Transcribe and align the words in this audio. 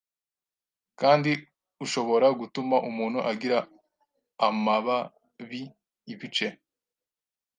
kandi 0.99 1.31
ushoboragutuma 1.83 2.77
umuntu 2.89 3.19
agira 3.31 3.57
amababiibice 4.47 6.47